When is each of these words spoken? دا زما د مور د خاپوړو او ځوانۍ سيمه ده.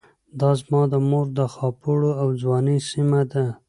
دا 0.39 0.49
زما 0.61 0.81
د 0.91 0.95
مور 1.09 1.25
د 1.37 1.39
خاپوړو 1.53 2.11
او 2.21 2.27
ځوانۍ 2.41 2.77
سيمه 2.89 3.21
ده. 3.31 3.45